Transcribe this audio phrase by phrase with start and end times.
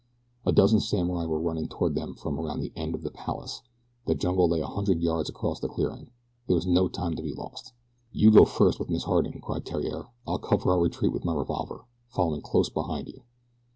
[0.47, 3.61] A dozen samurai were running toward them from around the end of the "Palace."
[4.07, 6.09] The jungle lay a hundred yards across the clearing.
[6.47, 7.73] There was no time to be lost.
[8.11, 10.07] "You go first with Miss Harding," cried Theriere.
[10.25, 13.21] "I'll cover our retreat with my revolver, following close behind you."